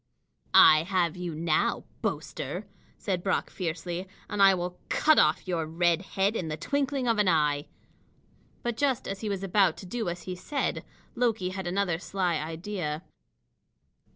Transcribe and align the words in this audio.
"I 0.55 0.81
have 0.81 1.15
you 1.15 1.35
now, 1.35 1.83
boaster," 2.01 2.65
said 2.97 3.21
Brock 3.21 3.51
fiercely, 3.51 4.07
"and 4.27 4.41
I 4.41 4.55
will 4.55 4.79
cut 4.89 5.19
off 5.19 5.47
your 5.47 5.67
red 5.67 6.01
head 6.17 6.35
in 6.35 6.47
the 6.47 6.57
twinkling 6.57 7.07
of 7.07 7.19
an 7.19 7.27
eye." 7.27 7.67
But 8.63 8.77
just 8.77 9.07
as 9.07 9.19
he 9.21 9.29
was 9.29 9.43
about 9.43 9.77
to 9.77 9.85
do 9.85 10.09
as 10.09 10.23
he 10.23 10.35
said, 10.35 10.83
Loki 11.13 11.49
had 11.49 11.67
another 11.67 11.99
sly 11.99 12.37
idea. 12.37 13.03